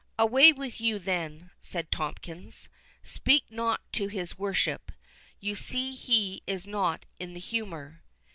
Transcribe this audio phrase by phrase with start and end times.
[0.17, 7.35] "Away with you, then," said Tomkins;—"speak not to his worship—you see he is not in
[7.35, 8.01] the humour."